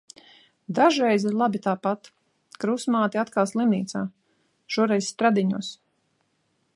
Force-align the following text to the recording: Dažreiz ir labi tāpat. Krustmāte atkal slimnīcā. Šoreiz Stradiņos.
Dažreiz 0.77 1.25
ir 1.31 1.35
labi 1.41 1.61
tāpat. 1.65 2.09
Krustmāte 2.63 3.21
atkal 3.25 3.49
slimnīcā. 3.53 4.03
Šoreiz 4.77 5.11
Stradiņos. 5.13 5.73